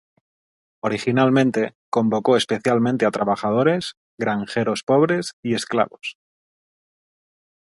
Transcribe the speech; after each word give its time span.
Originalmente 0.81 1.75
convocó 1.91 2.35
especialmente 2.35 3.05
a 3.05 3.11
trabajadores, 3.11 3.93
granjeros 4.17 4.81
pobres 4.83 5.33
y 5.43 5.53
esclavos. 5.53 6.17